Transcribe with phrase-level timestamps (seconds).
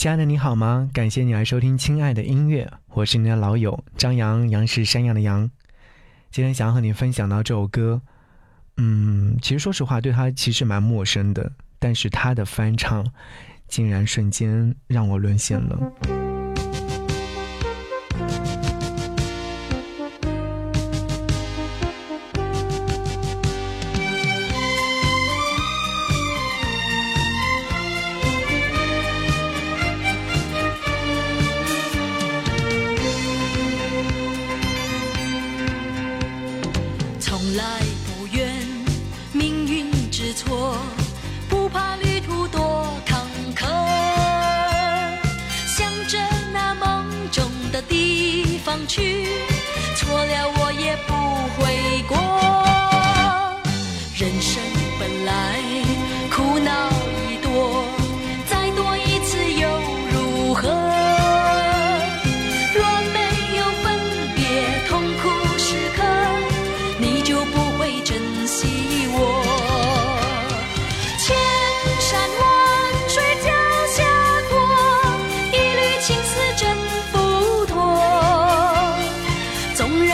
[0.00, 0.88] 亲爱的你好吗？
[0.94, 2.64] 感谢你来收听《亲爱的音乐》，
[2.94, 5.50] 我是你的老友张扬，杨是山羊的羊。
[6.30, 8.00] 今天想要和你分享到这首歌，
[8.78, 13.06] 嗯，其实说实话，对他其实蛮陌生的，但是他的翻唱，
[13.68, 15.78] 竟然瞬间让我沦陷了。
[48.86, 49.26] 去，
[49.96, 51.12] 错了我也不
[51.56, 52.16] 悔过。
[54.16, 54.62] 人生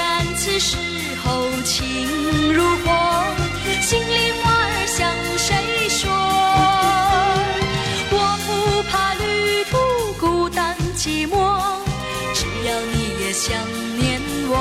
[0.07, 0.77] 然此时
[1.25, 1.75] 候情
[2.53, 2.87] 如火，
[3.83, 4.97] 心里话儿向
[5.37, 5.49] 谁
[5.89, 6.09] 说？
[8.12, 8.15] 我
[8.47, 8.49] 不
[8.89, 9.25] 怕旅
[9.71, 9.75] 途
[10.21, 11.34] 孤单寂寞，
[12.34, 13.45] 只要你也想
[13.99, 14.55] 念我。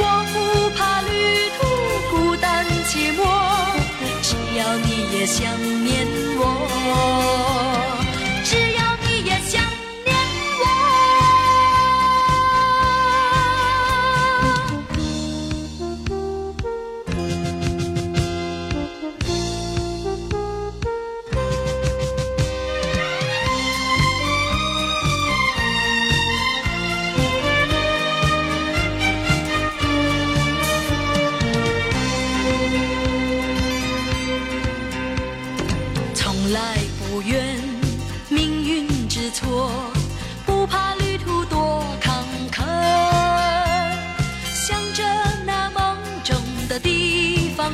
[0.32, 0.34] 不
[0.76, 1.12] 怕旅
[1.58, 1.60] 途
[2.10, 2.44] 孤单
[2.88, 3.20] 寂寞，
[4.22, 5.44] 只要你也想
[5.84, 5.92] 念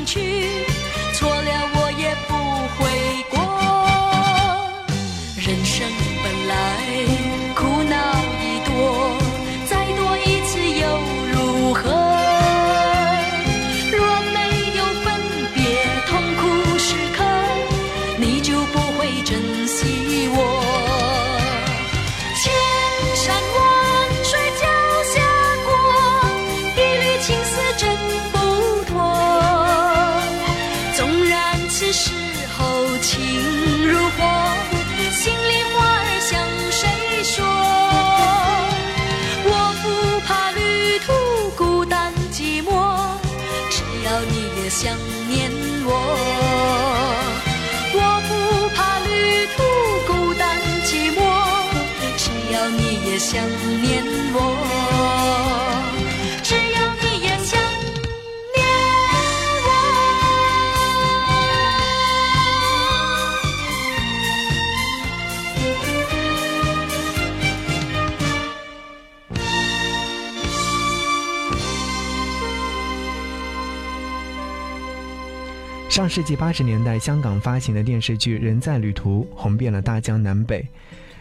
[0.05, 0.65] 去，
[1.15, 2.35] 错了我也不
[2.77, 3.25] 悔
[53.11, 53.45] 要你也想
[53.83, 54.37] 念我。
[75.89, 80.65] 上世纪八十年代，香港发行的电视剧《人在旅途》红遍了大江南北，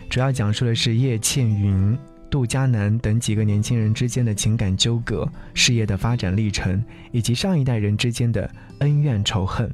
[0.10, 1.96] 主要讲述的是叶倩云、
[2.32, 8.50] 杜嘉南等几个年轻人之间的情感纠葛、事业的发展历程，以及上一代人之间的
[8.80, 9.72] 恩怨仇恨。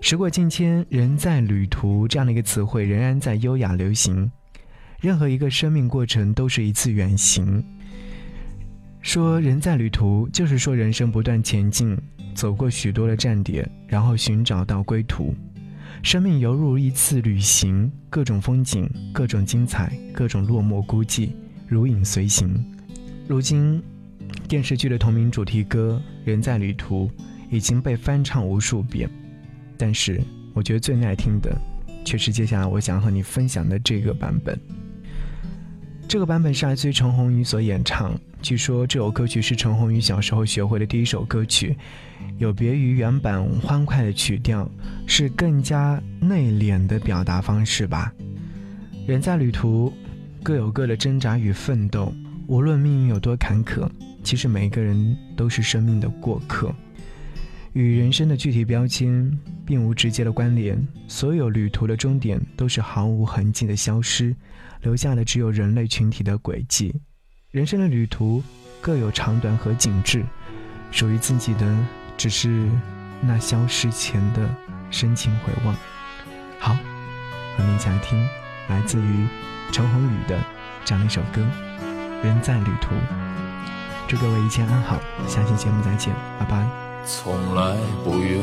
[0.00, 4.30] 时过境迁，“人在旅途”这样的一个词汇仍然在优雅流行。
[5.00, 7.64] 任何一个生命过程都是一次远行。
[9.02, 11.98] 说“人在旅途”，就是说人生不断前进。
[12.36, 15.34] 走过许多的站点，然后寻找到归途。
[16.02, 21.30] 生命犹如一次旅行，各种风景，各种精彩，各种落寞孤寂，
[21.66, 22.64] 如影随形。
[23.26, 23.82] 如今，
[24.48, 27.06] 电视剧的同名主题歌《人在旅途》
[27.50, 29.10] 已经被翻唱无数遍，
[29.76, 30.20] 但是
[30.54, 31.54] 我觉得最耐听的，
[32.04, 34.58] 却是接下来我想和你分享的这个版本。
[36.08, 38.18] 这个版本是来自于陈鸿宇所演唱。
[38.40, 41.76] 据说这首歌曲是陈鸿宇小时候学会的第一首歌曲，
[42.38, 44.66] 有别于原版欢快的曲调，
[45.06, 48.10] 是更加内敛的表达方式吧。
[49.06, 49.92] 人在旅途，
[50.42, 52.10] 各有各的挣扎与奋斗。
[52.46, 53.86] 无论命运有多坎坷，
[54.24, 56.74] 其实每一个人都是生命的过客。
[57.74, 60.82] 与人生的具体标签并无直接的关联。
[61.06, 64.34] 所有旅途的终点都是毫无痕迹的消失，
[64.82, 66.94] 留下的只有人类群体的轨迹。
[67.50, 68.42] 人生的旅途
[68.80, 70.24] 各有长短和景致，
[70.90, 71.76] 属于自己的
[72.16, 72.68] 只是
[73.20, 74.48] 那消失前的
[74.90, 75.74] 深情回望。
[76.58, 76.76] 好，
[77.56, 78.18] 我们一起来听
[78.68, 79.26] 来自于
[79.72, 80.38] 陈鸿宇的
[80.84, 81.40] 这样一首歌
[82.24, 82.94] 《人在旅途》。
[84.06, 86.66] 祝各位一切安好，下期节目再见，拜拜。
[87.06, 88.42] 从来不怨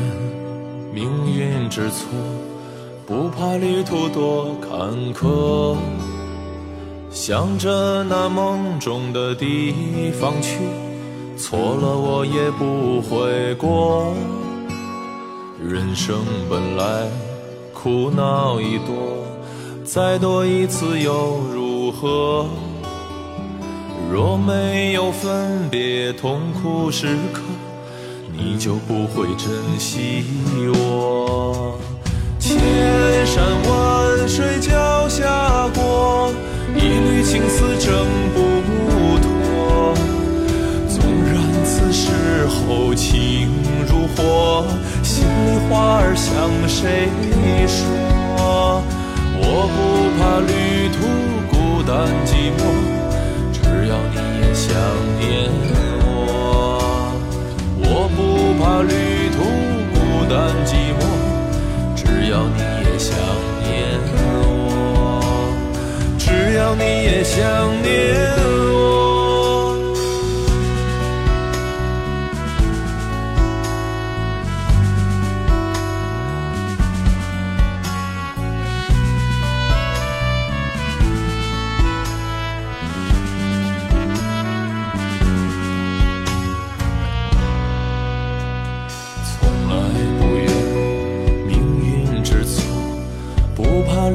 [0.92, 2.08] 命运之错，
[3.06, 4.70] 不怕旅途多坎
[5.12, 5.76] 坷，
[7.10, 9.74] 向着那梦中的地
[10.20, 10.58] 方去，
[11.36, 14.14] 错了我也不悔过。
[15.62, 16.16] 人生
[16.48, 17.08] 本来
[17.72, 19.24] 苦恼已多，
[19.84, 22.46] 再多一次又如何？
[24.12, 27.40] 若没有分别痛苦时刻。
[28.38, 29.48] 你就不会珍
[29.78, 30.22] 惜
[30.74, 31.78] 我。
[32.38, 32.54] 千
[33.24, 34.70] 山万水脚，
[37.36, 37.92] 情丝挣
[38.32, 38.38] 不
[39.20, 39.94] 脱。
[40.88, 41.36] 纵然
[41.66, 42.08] 此时
[42.46, 43.50] 候情
[43.86, 44.64] 如火，
[45.02, 45.28] 心里
[45.68, 46.32] 话儿向
[46.66, 47.10] 谁
[47.68, 48.82] 说？
[49.38, 49.76] 我不
[50.16, 50.96] 怕旅途
[51.52, 52.58] 孤单寂寞，
[53.52, 54.72] 只要你也想
[55.20, 55.28] 念
[56.06, 56.08] 我。
[57.82, 58.56] 我不。
[58.58, 58.94] 怕旅
[59.36, 59.38] 途
[59.92, 59.94] 孤
[60.28, 60.34] 单
[60.64, 60.95] 寂寞，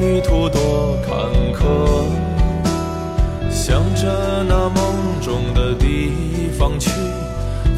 [0.02, 1.14] 旅途多坎
[1.54, 1.62] 坷，
[3.48, 6.10] 向着那梦中的地
[6.58, 6.90] 方去，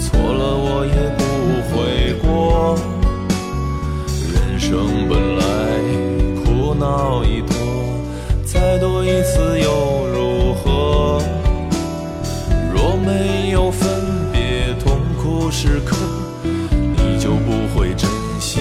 [0.01, 1.23] 错了我也不
[1.69, 2.79] 悔过。
[4.33, 5.43] 人生本来
[6.43, 7.55] 苦恼已多，
[8.43, 11.21] 再多一次又如何？
[12.73, 13.87] 若没有分
[14.33, 15.95] 别痛苦时刻，
[16.43, 18.09] 你就不会珍
[18.41, 18.61] 惜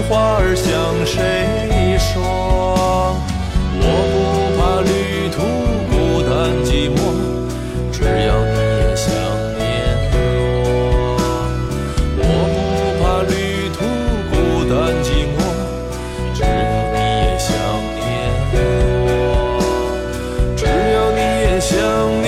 [0.00, 0.70] 话儿向
[1.06, 1.16] 谁
[1.98, 2.20] 说？
[3.84, 4.14] 我不
[4.58, 4.90] 怕旅
[5.30, 5.36] 途
[5.90, 5.92] 孤
[6.22, 6.30] 单
[6.64, 6.98] 寂寞，
[7.92, 9.06] 只要你也想
[9.58, 9.60] 念
[10.12, 10.16] 我。
[12.18, 12.20] 我
[12.54, 12.58] 不
[13.02, 13.32] 怕旅
[13.72, 13.78] 途
[14.30, 14.32] 孤
[14.68, 14.72] 单
[15.02, 15.38] 寂寞，
[16.34, 16.46] 只要
[16.92, 17.50] 你也想
[17.96, 18.00] 念
[19.06, 19.08] 我。
[20.56, 22.21] 只要你也想。